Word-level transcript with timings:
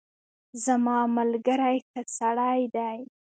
زما 0.65 0.97
ملګری 1.17 1.77
ښه 1.87 2.01
سړی 2.17 2.61
دی. 2.75 2.97